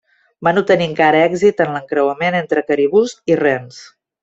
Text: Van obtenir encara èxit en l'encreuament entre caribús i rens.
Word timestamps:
Van 0.45 0.59
obtenir 0.61 0.87
encara 0.91 1.19
èxit 1.25 1.61
en 1.67 1.75
l'encreuament 1.77 2.39
entre 2.41 2.65
caribús 2.73 3.15
i 3.35 3.39
rens. 3.45 3.79